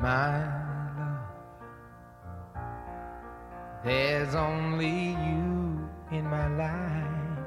[0.00, 0.38] my
[0.98, 1.26] love.
[3.84, 7.46] There's only you in my life,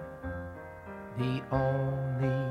[1.17, 2.48] the only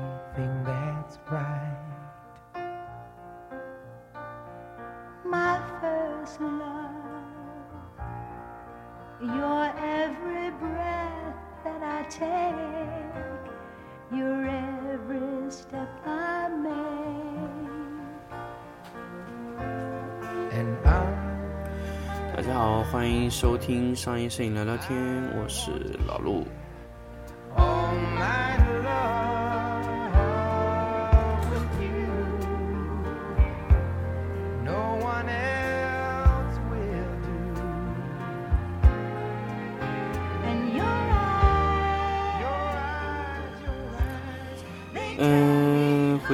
[23.09, 24.95] 欢迎收听商业摄影聊聊天，
[25.35, 25.71] 我是
[26.07, 26.45] 老陆。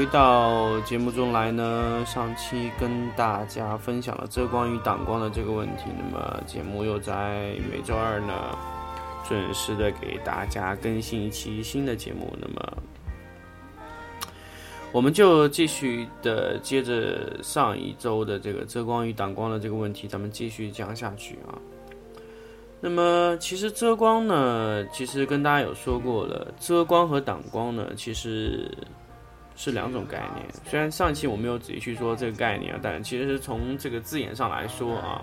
[0.07, 8.33] 到节目中来呢，上期跟大家分享了遮光与挡光的这个问题，那么节目又在每周二呢
[9.27, 12.77] 准时的给大家更新一期新的节目，那么
[14.91, 21.57] 我们就继续的接着上一周的这个遮光与挡光的这个问题，咱们继续讲下去啊。
[22.79, 28.69] 那么其实遮光呢，其实跟大家有说过了，遮光和挡光呢，其实
[29.55, 30.45] 是两种概念。
[30.69, 35.21] 虽然上一期我没有仔细去说这个概念啊，但其实从这个字眼上来说啊，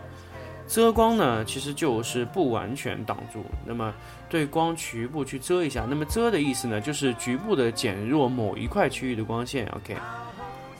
[0.66, 3.92] 遮光呢其实就是不完全挡住，那么
[4.30, 5.84] 对光局部去遮一下。
[5.88, 9.66] 那么遮的意思呢，就是局部的减弱某一块区域的光线。
[9.76, 9.96] OK，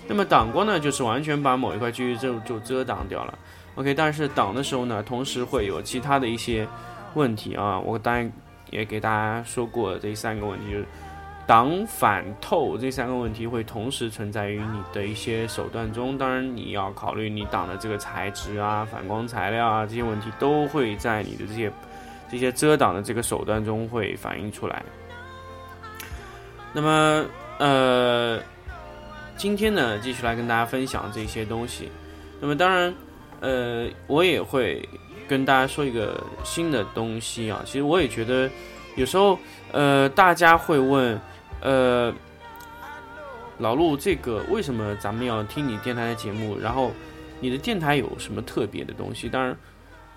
[0.09, 3.39] 那么挡光呢，就是完全把某一块区域就就遮挡掉了。
[3.75, 6.67] OK，但是挡的时候呢，同时会有其他的一些
[7.15, 7.79] 问题啊。
[7.79, 8.31] 我当然
[8.71, 10.87] 也给大家说过这三个问题，就是
[11.47, 16.17] 挡、反、透这三个问题会同时存在于你的一些手段中。
[16.17, 21.73] 当然，你要考虑你挡的这个材质啊、反光材料啊这些问题，都会在你的这些
[22.31, 24.83] 这些遮挡的这个手段中会反映出来。
[26.73, 27.25] 那么，
[27.59, 28.41] 呃，
[29.37, 31.89] 今天呢，继续来跟大家分享这些东西。
[32.41, 32.95] 那么，当然。
[33.45, 34.89] 呃，我也会
[35.27, 37.61] 跟大家说一个新的东西啊。
[37.65, 38.49] 其实我也觉得，
[38.95, 39.37] 有时候
[39.73, 41.21] 呃，大家会问，
[41.63, 42.13] 呃，
[43.59, 46.59] 老陆，这个为什么咱们要听你电台的节目？
[46.59, 46.91] 然后
[47.41, 49.29] 你的电台有什么特别的东西？
[49.29, 49.57] 当然，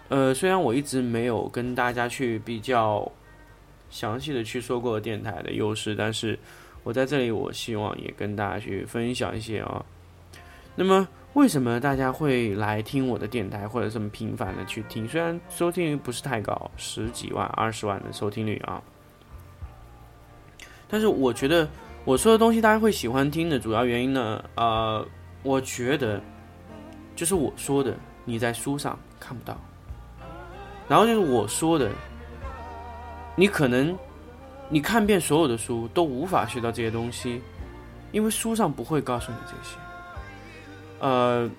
[0.10, 3.10] 呃，虽然我一直没有跟大家去比较
[3.90, 6.38] 详细的去说过电台的优势，但是
[6.84, 9.86] 我在这里，我希望也跟大家去分享一些啊。
[10.76, 11.08] 那么。
[11.36, 15.06] 为什么大家会来听我的电台，或者这么频繁的去听？
[15.06, 18.82] 虽然收听率不是太高，十几万、二十万的收听率啊，
[20.96, 21.68] 但是我觉得
[22.06, 25.06] 我说的东西大家会喜欢听的主要原因呢，呃，
[25.44, 26.22] 我觉得
[27.18, 29.60] 就是我说的你在书上看不到，
[30.88, 31.92] 然后就是我说的，
[33.36, 33.94] 你可能
[34.70, 37.42] 你看遍所有的书都无法学到这些东西，
[38.14, 39.76] 因为书上不会告诉你这些。
[41.02, 41.50] 呃，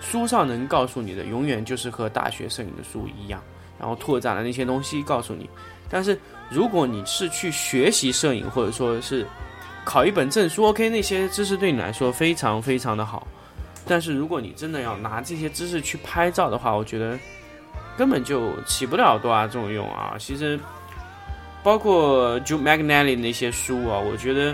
[0.00, 3.42] 书上能告诉你的，永远就是和大学摄影的书一样，
[3.76, 5.50] 然后拓展了那些东西告诉你。
[5.94, 6.18] 但是
[6.50, 9.24] 如果你是去学习摄影，或者说是
[9.84, 13.24] 考一本证书，OK，那些知识对你来说非常非常的好。
[13.86, 17.16] 但是如果你真的要拿这些知识去拍照的话，我觉得
[17.96, 20.16] 根本就起不了多大作用啊。
[20.18, 20.58] 其实，
[21.62, 24.52] 包括 Joe Magnelli 那些书啊，我觉得。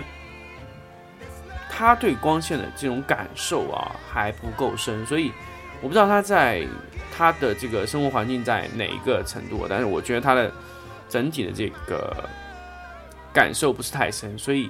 [1.73, 5.31] 他对光线的这种感受啊还不够深，所以
[5.81, 6.63] 我不知道他在
[7.11, 10.51] 他的这个生活环境在哪一个程度，但是我觉得他的
[11.11, 12.27] 整体的这个
[13.33, 14.69] 感受不是太深，所以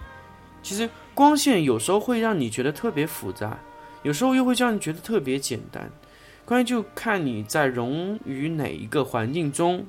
[0.63, 3.57] 其实光线有时候会让你觉得特别复杂，
[4.01, 5.89] 有时候又会让你觉得特别简单，
[6.43, 9.85] 关键就看你在融于哪一个环境中。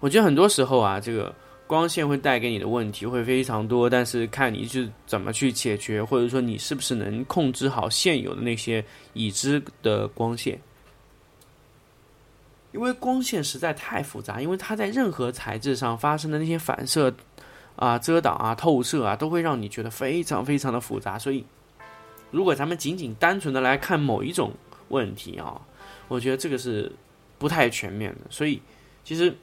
[0.00, 1.34] 我觉得很多时候啊，这个。
[1.68, 8.84] 光线会带给你的问题会非常多，但是看你是怎么去解决，或者说你是不是能控制好现有的那些
[9.14, 10.60] 已知的光线。
[12.76, 17.12] 因为光线实在太复杂，因为它在任何材质上发生的那些反射
[17.74, 21.18] 啊、遮挡啊、透射啊，都会让你觉得非常非常的复杂。
[21.18, 21.42] 所以，
[22.30, 24.52] 如果咱们仅仅单纯的来看某一种
[24.88, 25.58] 问题啊，
[26.06, 26.92] 我觉得这个是
[27.38, 28.20] 不太全面的。
[28.30, 28.60] 所以，
[29.02, 29.34] 其实。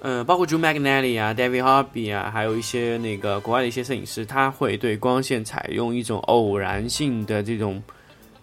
[0.00, 7.82] 呃，包括 Joe Magnelli 啊，David Hobby 啊，还有一些那个国外的一些摄影师，他会对光线采用一种偶然性的这种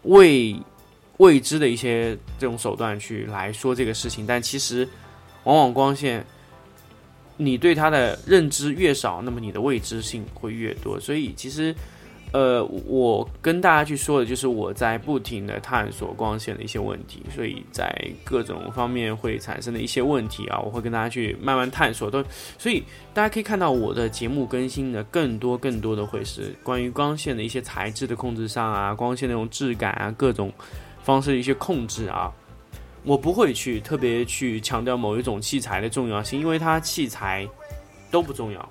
[0.02, 0.56] 未
[1.22, 4.26] 未知的一些这种手段去来说这个事情。
[4.26, 4.88] 但其实，
[5.44, 6.26] 往往光线，
[7.38, 11.00] 你对它的认知越少，那么你的未知性会越多。
[11.00, 11.76] 所以，其实，
[12.34, 17.94] 呃，我跟大家去说的就是我在不停的探索光线的一些问题，所以在
[18.24, 22.10] 各种方面会产生的一些问题啊，我会跟大家去慢慢探索。
[22.10, 22.24] 都，
[22.58, 22.84] 所以
[23.14, 30.52] 大家可以看到我的节目更新的更多更多的会是关于光线的一些材质的控制上啊，光线那种质感啊，各种
[31.04, 32.32] 方式的一些控制啊。
[33.04, 37.48] 我不会去特别去强调某一种器材的重要性，因为它器材
[38.12, 38.70] 都不重要。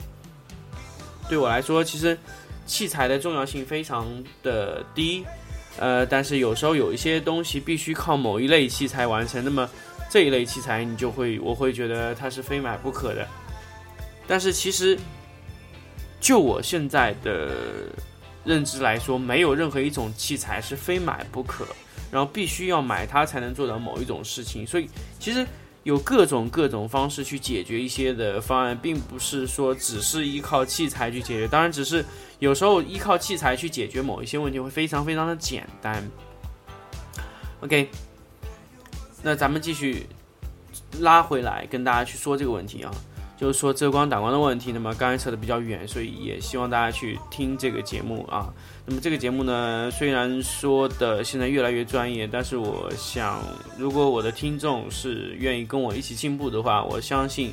[1.28, 2.16] 对我来说，其实
[2.64, 4.06] 器材的重要性非常
[4.44, 5.24] 的低，
[5.78, 9.68] 呃，但是有时候有一些东西必须靠某一类器材完成，那么
[10.08, 13.26] 这一类器材你就会，我会觉得它是非买不可的。
[14.28, 14.96] 但是其实
[16.20, 17.50] 就我现在的
[18.44, 21.66] 认知来说，没有任何一种器材是非买不可。
[22.10, 25.46] 然后必须要买它才能做到某一种事情，所以其实
[25.82, 31.48] 有各种各种方式去解决一些的方案，并不是说只是依靠器材去解决。
[31.48, 32.04] 当然，只是
[32.38, 36.06] 有时候依靠器材去解决某一些问题会非常非常的简单。
[37.60, 37.88] OK，
[39.22, 40.06] 那咱们继续
[40.98, 42.90] 拉回来跟大家去说这个问题啊。
[43.40, 48.52] 就是说遮光挡光的问题，那么刚才扯的比较远，所以也希望大家去听这个节目啊。
[48.84, 53.42] 那么这个节目呢，虽然说的现在越来越专业，但是我想，
[53.78, 57.50] 如果我的听众是愿意跟我一起进步的话，我相信，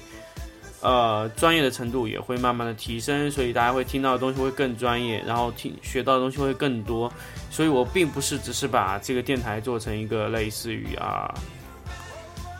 [0.81, 7.09] 呃，专业的程度也会慢慢的提升，所以大家会听到的东西会更专业，然后听学到的东西会更多。
[7.49, 11.33] 所以我并不是只是把这个电台做成一个类似于啊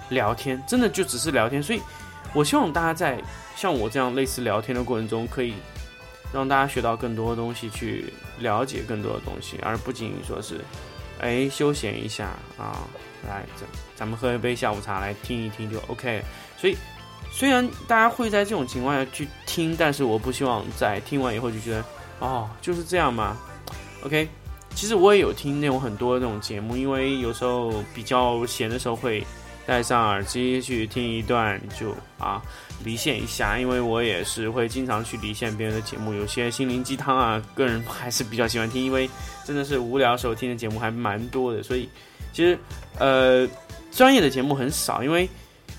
[0.08, 1.82] 聊天，真的就只是聊天，所以。
[2.34, 3.22] 我希望大家在
[3.56, 5.54] 像我这样类似聊天的过程中，可以
[6.32, 10.62] 让大家学到更多的东西，去了解更多的东西，而不仅仅说是，
[11.20, 12.86] 哎，休闲一下啊，
[13.28, 13.66] 来，咱
[13.96, 16.22] 咱们喝一杯下午茶来听一听就 OK。
[16.58, 16.78] 所以，
[17.32, 21.86] 虽然大家会在这种情况下去听，但是我不希望在听完以后就觉得，
[22.20, 23.38] 哦，就是这样嘛。
[24.04, 24.28] OK，
[24.76, 29.26] 其实我也有听那种很多那种节目，因为有时候比较闲的时候会。
[29.68, 32.42] 戴上耳机去听一段，就啊
[32.86, 39.10] 离线一下，因为我也是会经常去离线别人的节目，有些心灵鸡汤啊，个人还是比较喜欢听，因为
[39.44, 41.90] 真的是无聊时候听的节目还蛮多的，所以
[42.32, 42.58] 其实
[42.98, 43.46] 呃
[43.92, 45.30] 专业的节目很少，因为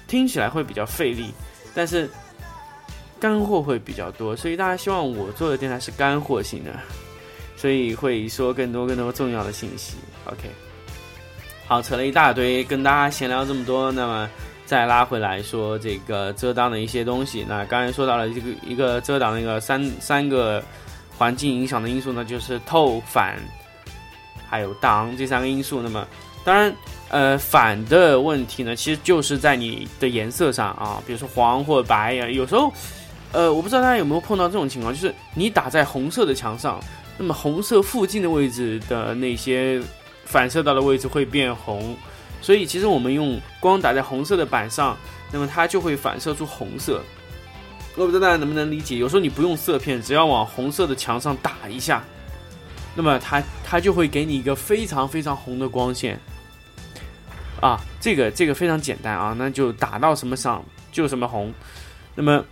[0.06, 1.32] 听起来会比较费力，
[1.75, 2.11] 但是
[3.19, 6.70] 干货会比较多，所以大家希望我做的电台是干货型的，
[7.56, 9.94] 所以会说更多更多重要的信息。
[10.26, 10.67] OK。
[11.68, 14.26] 好，扯了一大堆，跟大家闲聊这么多，那么
[14.64, 17.44] 再拉回来说这个遮挡的一些东西。
[17.46, 20.64] 那刚才说到了这个一个遮挡那个三三个
[21.18, 23.36] 环境影响的因素呢，就是透、反
[24.48, 25.82] 还有挡这三个因素。
[25.82, 26.08] 那么
[26.42, 26.74] 当然，
[27.10, 32.26] 呃，反的问题呢，其实就是在你的颜色上啊，比如说黄或白呀。
[32.30, 32.72] 有时候，
[33.30, 36.80] 呃，我不知道大家有没有碰到这种情况，就是你打在红色的墙上，
[37.18, 39.82] 那么红色附近的位置的那些。
[40.28, 41.96] 反射到的位置会变红，
[42.42, 44.94] 所以其实我们用光打在红色的板上，
[45.32, 47.02] 那么它就会反射出红色。
[47.96, 48.98] 我不知道大家能不能理解？
[48.98, 52.04] 有时候你不用色片，只要往红色的墙上打一下，
[52.94, 56.20] 那么它它就会给你一个非常非常红的光线。
[57.60, 61.52] 啊，这个这个非常简单啊，那就打到什么上就什么红。
[62.14, 62.44] 那么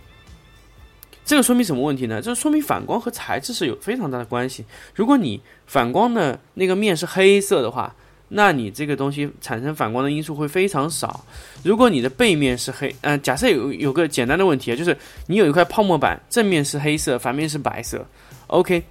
[1.27, 2.21] 这个说明什么问题呢？
[2.21, 4.63] 这说明反光和材质是有非常大的关系。
[4.95, 7.93] 如果你反光的那个面是黑色的话，
[8.29, 11.25] 那你这个东西产生反光的因素会非常少。
[11.63, 18.07] 如果你的背面是黑，嗯，假设有有个简单的问题啊，就是你有一块泡沫板，正面是黑色，反面是白色
[18.47, 18.81] ，OK，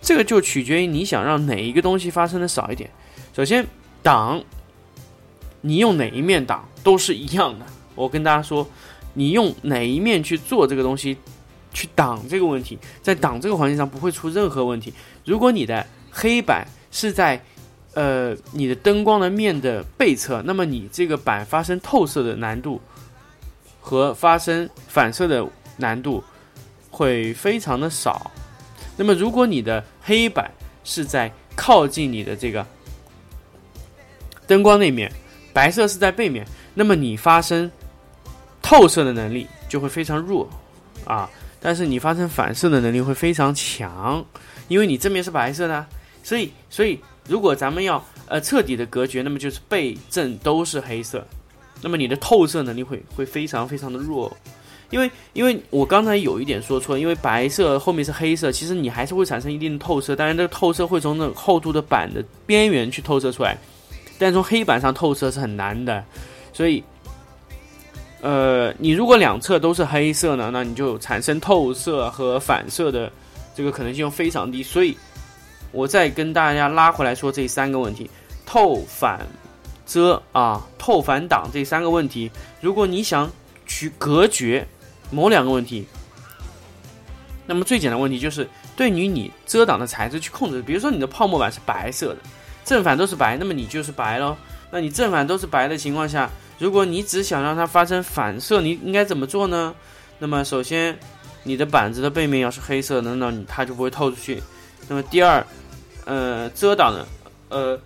[0.00, 2.90] 这个就取决于你想让哪一个东西发生的少一点。
[3.36, 3.64] 首先
[4.02, 4.42] 挡，
[5.60, 7.64] 你用哪一面挡都是一样的。
[7.94, 8.68] 我跟大家说，
[9.14, 11.16] 你用哪一面去做这个东西。
[11.72, 14.92] 去挡这个问题，在挡这个环节上不会出任何问题。
[15.24, 17.42] 如果你的黑板是在，
[17.94, 22.80] 呃，你的灯光的面的背侧，那么你这个板发生透射的难度
[23.80, 26.22] 和发生反射的难度
[26.90, 28.30] 会非常的少。
[28.96, 30.50] 那么如果你的黑板
[30.84, 32.66] 是在靠近你的这个
[34.46, 35.10] 灯光那面，
[35.52, 37.70] 白色是在背面，那么你发生
[38.60, 40.48] 透射的能力就会非常弱
[41.04, 41.28] 啊。
[41.62, 44.24] 但是你发生反射的能力会非常强，
[44.66, 45.86] 因为你正面是白色的，
[46.24, 51.24] 所以所以如果咱们要呃彻底的隔绝，那么就是背正都是黑色，
[51.80, 54.36] 那么你的透射能力会会非常非常的弱，
[54.90, 63.56] 因为因为我刚才有一点说错，因为白色后面是黑色，其实你还是会产生一定的透射，当然这个透射会从那厚度的板的边缘去透射出来，
[64.18, 66.04] 但从黑板上透射是很难的，
[66.52, 66.82] 所以。
[68.22, 73.10] 呃，你如果两侧都是黑色呢，那你就产生透射和反射的
[73.52, 74.62] 这个可能性非常低。
[74.62, 74.96] 所以，
[75.72, 78.08] 我再跟大家拉回来说这三个问题：
[78.46, 79.26] 透、反、
[79.84, 82.30] 遮啊，透、反、挡这三个问题。
[82.60, 83.28] 如果你想
[83.66, 84.64] 去隔绝
[85.10, 85.84] 某两个问题，
[87.44, 90.62] 那么最简单的问题就是对于你遮挡的材质去控制。
[90.62, 92.18] 比如说你的泡沫板是白色的，
[92.64, 94.36] 正反都是白，那么你就是白咯。
[94.70, 96.30] 那你正反都是白的情况下，
[96.62, 99.74] 如果你只想让它发生反射，你应该怎么做呢？
[100.20, 100.96] 那么首先，
[101.42, 104.40] 你的板子的背面要是黑色的，那你它就不会透出去。
[104.86, 105.44] 那么第二，
[106.04, 107.04] 呃，遮挡的，
[107.48, 107.76] 呃，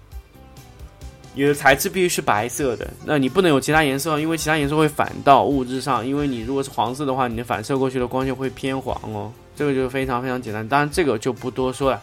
[1.34, 6.06] 你的材质必须是白色的，那你不能有其他颜色，因为其他颜色会反到物质上。
[6.06, 9.32] 因为你如果是黄色的话，你的反射过去的光线会偏黄哦。
[9.56, 12.02] 这个就非常非常简单，当然这个就不多说了。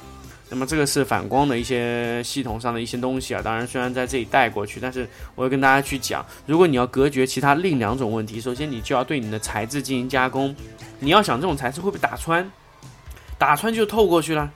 [0.54, 10.56] 那么这个是反光的一些系统上的一些东西啊，当然虽然在这里带过去，但是我会跟大家去讲，如果你要隔绝其他另两种问题，首先你就要对你的材质进行加工，
[11.00, 12.48] 你要想这种材质会不会打穿，
[13.40, 14.48] 打穿就透过去了。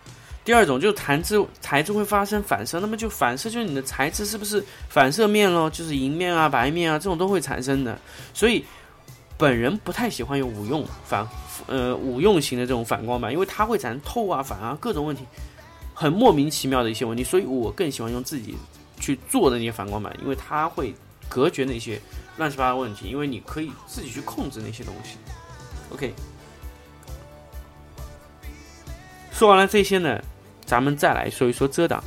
[0.45, 7.97] 第二种就是材质材质会发生反射，那么就反射就是你的材质是不是反射面咯，就是银面啊、白面啊这种都会产生的。
[8.35, 8.63] 所以
[9.35, 11.27] 本人不太喜欢用五用反
[11.65, 15.25] 呃五用型的这种反光板，因为它会产生透啊、反啊各种问题。
[15.99, 18.55] 很莫名其妙的一些问题，所以我更喜欢用自己
[18.99, 20.93] 去做的那些反光板，因为它会
[21.27, 21.99] 隔绝那些
[22.37, 25.17] 乱七八糟问题，因为你可以自己去控制那些东西。
[25.89, 26.13] OK，
[29.31, 30.21] 说完了这些呢，
[30.63, 32.03] 咱们再来说一说遮挡。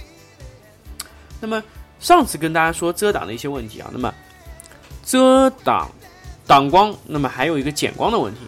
[1.40, 1.60] 那么
[1.98, 4.14] 上次跟大家说遮挡的一些问题啊，那么
[5.02, 5.90] 遮挡
[6.46, 8.42] 挡光，那么还有一个减光的问题。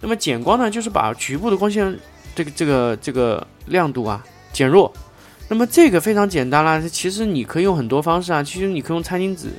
[0.00, 1.98] 那么减光呢，就是把局部的光线
[2.34, 4.24] 这个这个这个亮度啊。
[4.56, 4.90] 减弱，
[5.50, 6.80] 那么这个非常简单啦。
[6.90, 9.50] 其实你可以用很多方式啊，其实你可以用餐巾纸，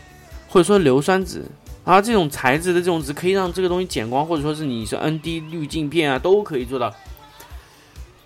[0.49, 1.45] 或者说硫酸纸
[1.83, 6.91] 啊，这种材质的这种纸可以让这个东西减光，或者说是你是 ND 滤镜片啊，都可以做到。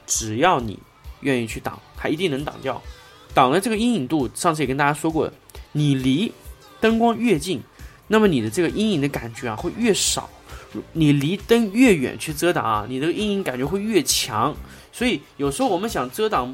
[0.08, 0.80] 只要你
[1.20, 2.82] 愿意去挡，它一定能挡掉。
[3.34, 5.30] 挡的这个阴影度，上次也跟大家说过，
[5.74, 6.32] 你离
[6.80, 7.62] 灯光越近，
[8.08, 10.30] 那么你的这个阴影的感觉啊会越少；
[10.94, 14.56] 你离灯越远去遮挡啊，你的阴影感觉会越强。
[14.92, 16.54] 所以有时候我们想遮挡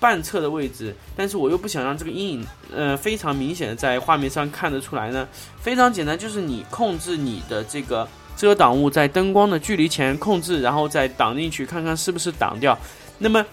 [0.00, 5.26] 半侧的位置，但是我又不想让这个阴影呃非常明显的在画面上看得出来呢。
[5.60, 8.06] 非常简单，就是你控制你的这个
[8.36, 12.78] 遮挡物在灯光的距离前控制，然后再挡进去，看看是不是挡掉。
[13.18, 13.44] 那么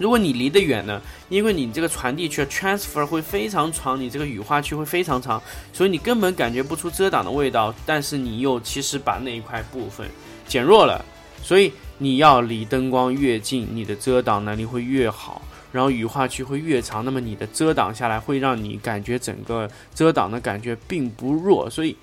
[0.00, 5.40] 如果你离得远呢，因为你这个传递区 transfer 会非常长，你这个羽化区会非常长，
[5.72, 10.08] 所以你根本感觉不出遮挡的味道，但是你又其实把那一块部分
[10.48, 11.04] 减弱了，
[11.42, 11.70] 所以。
[12.02, 21.68] 你要离灯光越近，你的遮挡能力会越好，然后羽化区会越长，那么你的遮挡下来会让你感觉整个遮挡的感觉并不弱。
[21.68, 21.94] 所以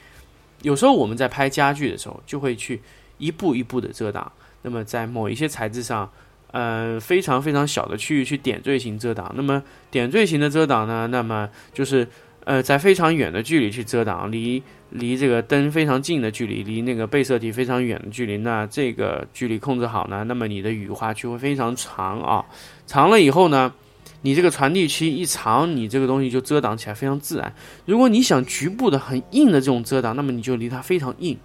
[0.62, 2.80] 有时候我们在拍家具的时候，就会去
[3.18, 4.32] 一步一步的遮挡。
[4.62, 6.08] 那么在某一些材质上，
[6.51, 9.32] 呃，非常非常小的区域去点缀型遮挡。
[9.36, 9.62] 那么
[9.92, 12.08] 点缀型的遮挡呢，那么就是
[12.46, 14.62] 呃，在非常远的距离去遮挡，离。
[14.92, 22.46] 离这个灯非常近的距离，离那个被摄体非常远的距离，那这个距离控制好呢，那么你的羽化区会非常长啊，
[22.86, 23.74] 长了以后呢，
[24.22, 27.54] 你这个传递区一长，你这个东西就遮挡起来非常自然。
[27.86, 31.38] 如果你想局部的很硬的这种遮挡，那么你就离它非常硬，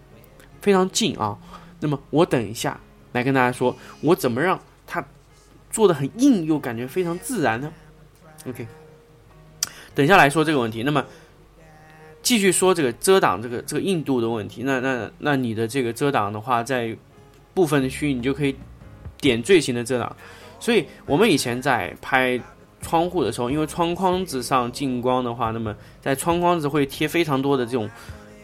[0.60, 1.36] 非常近啊。
[1.80, 2.78] 那么我等一下
[3.10, 5.04] 来跟大家说，我怎么让它
[5.70, 7.72] 做的很硬又感觉非常自然呢
[8.46, 8.66] ？OK，
[9.94, 10.82] 等下来说这个问题。
[10.82, 11.04] 那么。
[12.24, 16.96] 继续说这个遮挡这个这个硬度的问题，那那那你的这个遮挡的话，在
[17.52, 18.54] 部分的区域你就可以
[19.20, 20.16] 点缀型的遮挡。
[20.60, 22.40] 所以我们以前在拍
[22.80, 27.90] 窗户的时候，因为窗框子上进光的话，那么在窗框子会贴非常多的这种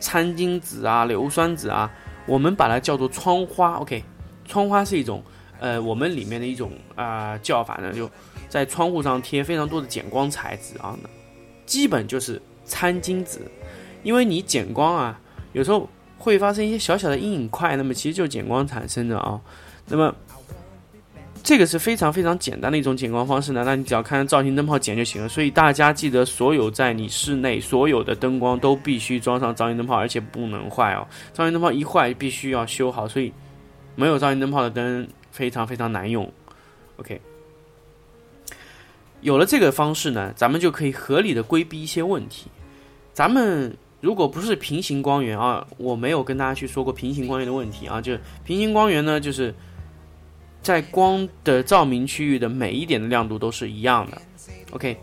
[0.00, 1.88] 餐巾纸啊、硫酸纸啊，
[2.26, 3.74] 我们把它叫做窗花。
[3.74, 4.02] OK，
[4.44, 5.22] 窗花是一种
[5.58, 8.10] 呃我们里面的一种啊叫法呢，就
[8.48, 10.96] 在窗户上贴非常多的减光材质啊，
[11.66, 13.40] 基本就是餐巾纸。
[14.04, 15.20] 因为你减光啊，
[15.52, 19.40] 有时候会发生一些小小的阴影块，那么其实就减光产生的啊。
[19.88, 20.14] 那么
[21.42, 25.28] 这个是非常非常简单的一种减光方式呢，那你只要看造型灯泡减就行了。
[25.28, 31.06] 所以大家记得，所有在你室内所有的灯光都必须装上造型灯泡，而且不能坏哦。
[31.32, 33.08] 造型灯泡一坏，必须要修好。
[33.08, 33.32] 所以
[33.96, 36.28] 没有造型灯泡的灯非常非常难用。
[36.96, 37.20] OK，
[39.20, 42.50] 有了这个方式呢，咱们就可以合理的规避一些问题。
[43.14, 43.76] 咱们。
[44.00, 48.00] 如果不是平行光源啊，我没有跟大家去说过平行光源的问题啊。
[48.00, 49.52] 就是平行光源呢，就是
[50.62, 54.22] 在光的照明区域的每一点的亮度都是一样的。
[54.70, 54.96] OK，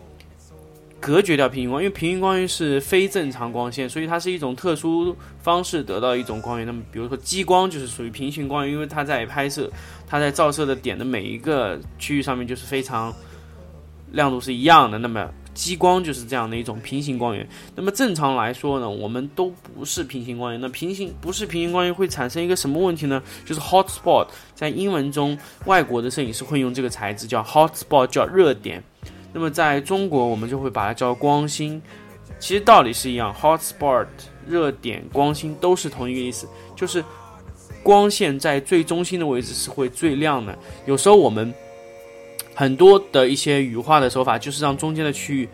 [0.98, 6.66] 隔绝掉平行光，因为平行光源是非正常光线，所以它是一种特殊方式得到一种光源。
[6.66, 9.70] 那么，比如说激光就是属于平行光源，因为它在拍摄，
[10.06, 13.14] 它在照射的点的每一个区域上面就是非常
[14.12, 17.46] 亮度是一样的，那么激光就是这样的一种平行光源。
[17.74, 20.60] 那么正常来说呢，我们都不是平行光源。
[20.60, 23.22] 那平行不是平行光源会产生一个什么问题呢？
[23.44, 28.82] 就是 hot spot，在英文中，外国的摄影师会用这个材质叫 hot spot，叫热点。
[29.36, 31.80] 那么在中国，我们就会把它叫光星。
[32.38, 34.06] 其实道理是一样，hot spot、
[34.48, 37.04] 热点、光星都是同一个意思，就是
[37.82, 40.58] 光线在最中心的位置是会最亮的。
[40.86, 41.52] 有时候我们
[42.54, 45.46] 很多的一些羽化的手法，就是让中间的区域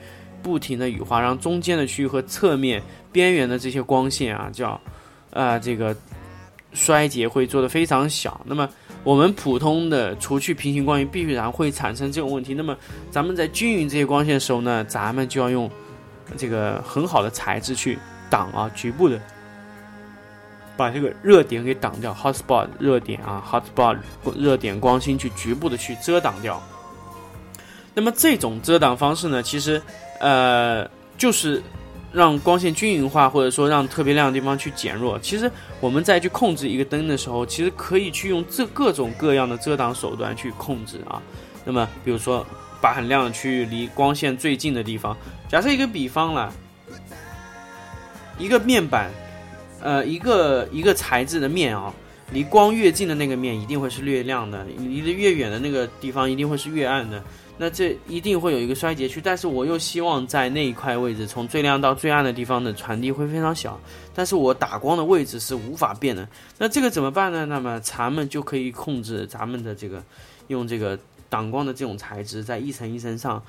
[0.44, 4.80] 不停的羽化，让中间的区域和侧面边缘的这些光线啊，叫
[5.30, 5.96] 呃这个
[6.72, 8.40] 衰竭会做得非常小。
[8.44, 8.68] 那么
[9.04, 12.54] 我们普通的除去平行光源，必然会产生这种问题。
[12.54, 12.76] 那么
[13.10, 15.70] 咱们在均匀这些光线的时候呢，咱们就要用
[16.36, 17.98] 这个很好的材质去
[18.30, 19.20] 挡啊，局部的
[20.76, 23.98] 把这个热点给挡掉，hot spot 热点啊，hot spot
[24.36, 26.62] 热点光芯去局部的去遮挡掉。
[27.94, 29.82] 那么这种遮挡方式呢，其实
[30.20, 31.62] 呃就是
[32.12, 35.18] 让光线均匀化，或者说让特别亮的地方去减弱。
[35.18, 35.50] 其实
[35.80, 41.22] 我们在去控制一个灯的时候，其实可以去用这各种各样的遮挡手段去控制啊。
[41.64, 42.46] 那么比如说
[42.80, 45.16] 把很亮的区域离光线最近的地方，
[45.48, 46.52] 假设一个比方啦，
[48.38, 49.10] 一个面板，
[49.80, 51.94] 呃，一个一个材质的面啊，
[52.32, 57.22] 离光越近的那个面一定会是越亮的，离得越远的那个地方一定会是越暗的。
[57.58, 63.78] 那这一定会有一个衰竭区，但是我又希望在那一块位置，从最亮到最暗的地方的传递会非常小，
[64.14, 66.26] 但是我打光的位置是无法变的。
[66.58, 67.46] 那这个怎么办呢？
[67.46, 70.02] 那么咱们就可以控制咱们的这个，
[70.48, 73.40] 用这个挡光的这种材质，在一层一层上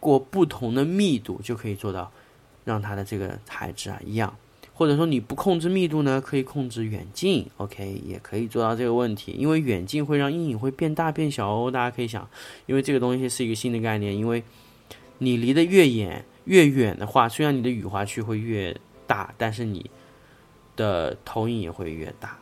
[0.00, 2.10] 过不同的密度，就可以做到
[2.64, 4.34] 让它的这个材质啊一样。
[4.78, 9.32] 或者说你不控制密度呢，可以控制远近，OK，也可以做到这个问题。
[9.32, 12.30] 因为远近会让阴影会变大变小哦，大家可以想，
[12.66, 14.16] 因为这个东西是一个新的概念。
[14.16, 14.40] 因为
[15.18, 18.72] 你离得越远越远的话，虽然你的雨滑区会越
[19.04, 19.90] 大，但是你
[20.76, 22.38] 的投影也会越大。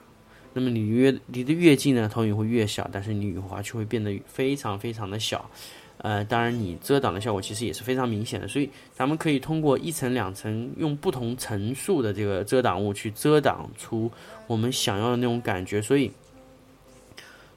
[0.53, 5.51] 那么你越离得越近呢，投影会越小，但是你雨滑区会变得非常非常的小。
[5.99, 14.11] 呃，当然，你遮挡的效果其实也是非常明显的，所以咱们可以通过一层、两层，用不同层数的这个遮挡物去遮挡出
[14.47, 15.81] 我们想要的那种感觉。
[15.81, 16.13] 所以，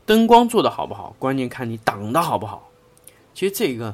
[0.06, 2.72] 灯光做的好不好，关键看你挡的好不好。
[3.34, 3.94] 其实这个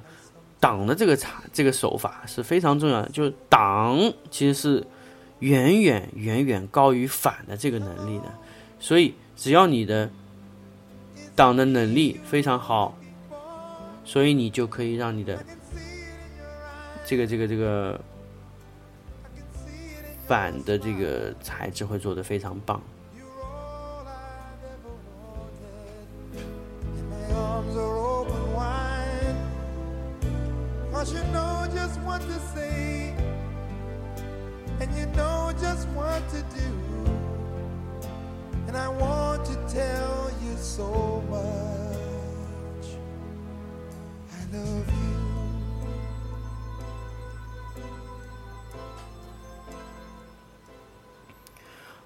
[0.60, 4.88] 挡的这个差这个手法是非常重要的，就是挡其实是
[5.40, 8.26] 远远远远高于反的这个能力的。
[8.80, 10.10] 所以，只要你的
[11.36, 12.96] 挡的能力非常好。
[14.06, 15.44] 所以你就可以让你的
[17.04, 18.00] 这个这个这个
[20.28, 22.82] 板的这个材质会做得非常棒。
[38.76, 41.95] And I want to tell you so much.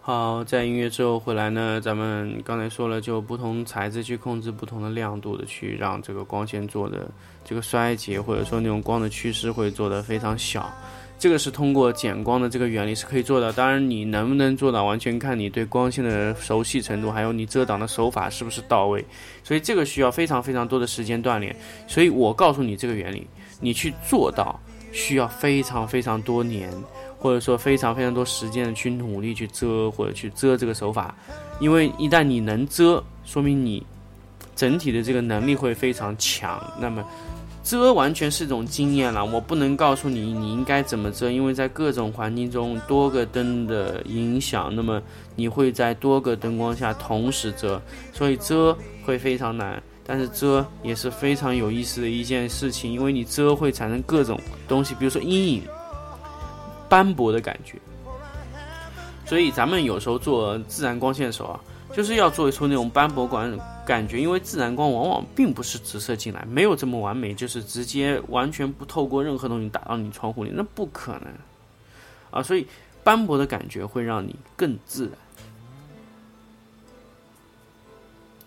[0.02, 7.12] 好，在音乐之后回来呢，咱们刚才说了，就不同材质去控制不同的亮度的，去让这个光线做的
[7.46, 10.74] 这个衰竭，或者说那种光的趋势会做的非常小。
[11.20, 19.06] 这个是通过减光的这个原理是可以做到，当然你能不能做到，完全看你对光线的熟悉程度，还有你遮挡的手法是不是到位。
[19.44, 21.56] 所以这个需要非常非常多的时间锻炼。
[21.86, 23.28] 所以我告诉你这个原理，
[23.60, 24.60] 你去做到
[24.92, 26.72] 需要非常非常多年。
[27.22, 31.14] 或者说非常非常多时间的去努力去遮或者去遮这个手法，
[31.60, 33.86] 因为一旦你能遮，说明你
[34.56, 36.58] 整体的这个能力会非常强。
[36.80, 37.04] 那么
[37.70, 45.00] 遮完全是一种经验了，我不能告诉你你应该怎么遮，因为在各种环境中多个灯的影响，那么
[45.36, 47.80] 你会在多个灯光下同时遮，
[48.12, 49.82] 所以遮会非常难。
[50.04, 55.64] 但是遮也是非常有意思的一件事情，因为你遮会产生各种东西，比如说阴影。
[56.90, 57.78] 斑驳的感觉，
[59.24, 61.60] 所以咱们有时候做自然光线的时候啊，
[61.94, 63.56] 就是要做出那种斑驳感
[63.90, 71.34] 感觉，因为自然光往往并不是直射进来，没有这么完美，就是直接完全不透过任何东西打到你窗户里，那不可能
[72.30, 72.44] 啊！
[72.44, 72.68] 所以
[73.04, 75.14] 斑驳的感觉会让你更自然，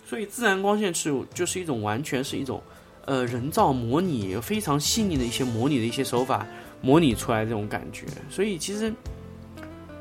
[0.07, 2.63] 所以自然光线是就是一种完全是一种
[3.07, 6.47] 呃人造模拟，非常细腻的一些模拟的一些手法。
[6.85, 8.93] 模拟出来这种感觉，所以其实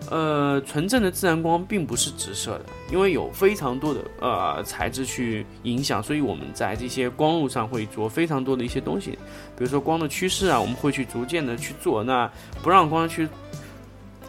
[0.10, 9.12] 呃，纯正的自然光并不是直射的，因为有非常多的呃材质去影响，所以我们在这些光路上会做非常多的一些东西，
[9.58, 12.30] 比如说光的趋势啊，我们会去逐渐的去做，那
[12.62, 13.26] 不让光去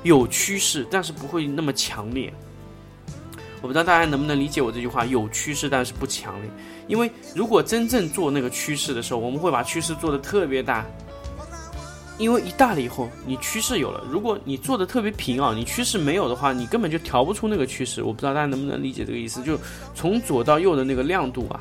[0.04, 2.32] 有趋势，但是不会那么强烈。
[3.60, 6.50] 我不知道大家能不能理解我这句话，有趋势但是不强烈，
[6.86, 10.84] 因为如果真正做那个趋势的时候，我们会把趋势做的特别大。
[12.18, 14.04] 因为一大了以后，你趋势有了。
[14.08, 18.02] 如果你做的特别平啊，你趋势没有的话，你根本就调不出那个趋势。
[18.02, 19.58] 我不知道大家能不能理解这个意思，就
[19.94, 21.60] 从左到右的那个亮度啊，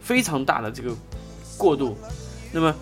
[0.00, 0.94] 非常大的这个
[1.58, 1.96] 过渡。
[2.52, 2.74] 那么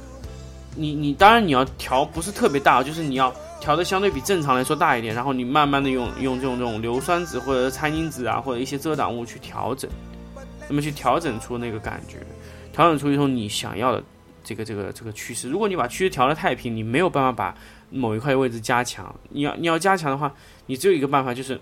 [0.76, 9.90] 你你当然你要调不是特别大，就是你要调的相对比正常来说大一点，然后你慢慢的用用这种这种硫酸纸或者是餐巾纸啊或者一些遮挡物去调整，
[10.68, 12.18] 那么去调整出那个感觉，
[12.72, 14.02] 调整出一种你想要的。
[14.48, 17.54] 这个这个这个趋势，如果你把趋势调的太平，你没有办法把
[17.90, 19.14] 某一块位置加强。
[19.28, 20.34] 你要你要加强的话，
[20.64, 21.60] 你只有一个办法，就是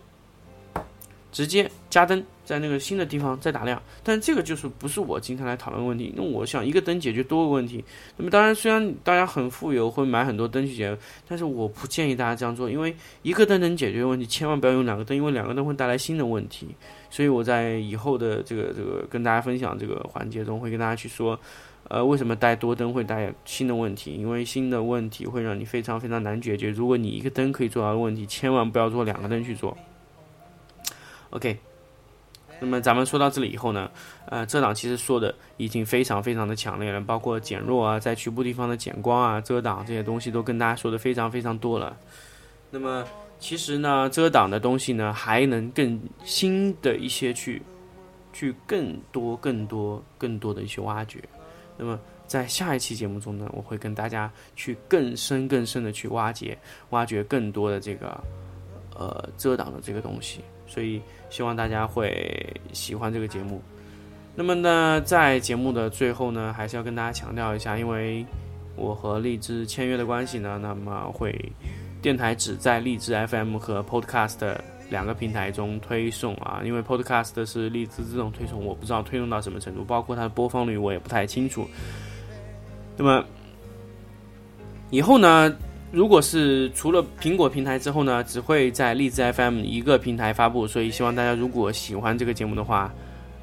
[1.32, 3.82] 直接加灯，在那个新的地方再打亮。
[4.04, 6.14] 但这个就是不是我今天来讨论问题。
[6.16, 7.84] 那我想一个灯解决多个问题。
[8.18, 16.68] 那么当然，虽然大家很富有，会买很多灯去解决，但是我不建议大家这样做，因为一个灯能解决问题，千万不要用两个灯，因为两个灯会带来新的问题。
[17.10, 21.38] 所以我在以后的这个这个跟大家分享这个环节中，会跟大家去说。
[21.88, 24.12] 呃，为什么带多灯会带新的问题？
[24.14, 26.70] 因为新的问题会让你非常非常难解决。
[26.70, 29.76] 如果你一个灯可以做到的问题，千万不要做两个灯去做。
[31.30, 31.58] OK，
[32.60, 33.90] 那么咱们说到这里以后呢，
[34.26, 41.96] 呃，遮挡其实说的已经非常非常的强烈了，包括减弱啊，在局部地方的减光啊、遮挡这些东西都跟大家说的非常非常多了。
[42.70, 43.04] 那么
[43.38, 47.62] 其实呢，遮挡的东西呢，还能更新的一些去
[48.32, 51.22] 去更多更多更多的一些挖掘。
[51.76, 56.56] 那么在下一期节目中呢，我会跟大家去更深更深的去挖掘，
[56.90, 58.20] 挖掘更多的这个
[58.94, 63.62] 呃遮挡的这个东西，所以希望大家会喜欢这个节目。
[64.34, 68.26] 那么呢，在节目的最后呢，还是要跟大家强调一下，因为
[68.74, 71.34] 我和荔枝签约的关系呢，那么会
[72.02, 74.56] 电台只在荔枝 FM 和 Podcast。
[74.88, 81.66] 两个平台中推送啊，因为 Podcast 是荔枝自动推送，我不知道推送到什么程度，包括它的播放率我也不太清楚。
[82.96, 83.24] 那么
[84.90, 85.52] 以后呢，
[85.90, 92.94] 如果是除了苹果平台之后呢，只会在荔枝 FM 一个平台发布，所以希望大家如果喜欢这个节目的话，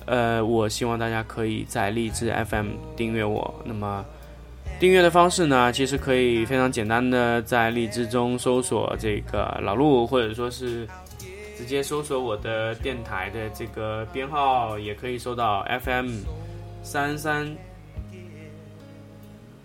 [0.05, 3.53] 呃，我希望大家可以在荔枝 FM 订阅我。
[3.65, 4.05] 那么
[4.79, 10.87] 订阅的方式呢，其实可以非常简单的在荔枝中搜索这个老陆，或者说是。
[11.63, 16.11] 直接搜索我的电台的这个编号，也可以搜到 FM
[16.83, 17.55] 三三。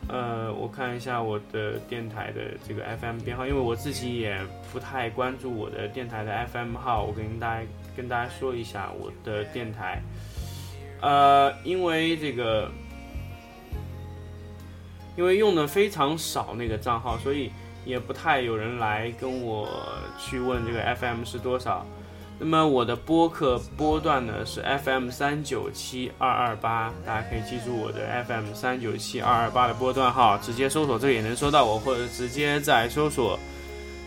[0.08, 4.38] 呃，我看一下我的电台的这个 FM 编号，因为我自己也
[4.72, 10.00] 不太关注我的电台的 FM 号，我跟大家跟大家说一下我的电台。
[11.00, 12.70] 呃，因为这个，
[15.16, 17.50] 因为用的非常少那个账号，所以。
[17.88, 19.66] 也不太有人来跟我
[20.18, 21.86] 去问这个 FM 是多少。
[22.38, 33.38] 那么我的播客波段呢是 FM 三九七二二八，大家可以记住我的 FM 三九七二二八的波段号，直接搜索这个也能搜到我，或者直接在搜索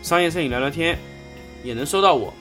[0.00, 0.96] 商业摄影聊聊天
[1.64, 2.32] 也能搜到我。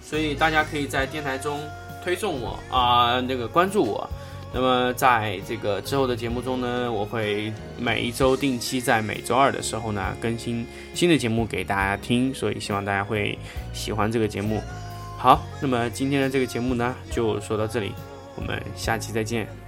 [0.00, 1.60] 所以大家可以在电台中
[2.04, 4.08] 推送我啊，那个关注我。
[4.52, 13.38] 那么在这个之后的节目中呢，我会每一周定期在每周二的时候呢更新新的节目给大家听，所以希望大家会
[13.74, 14.62] 喜欢这个节目。
[15.18, 17.92] 好，那么今天的这个节目呢就说到这里，
[18.36, 19.67] 我们下期再见。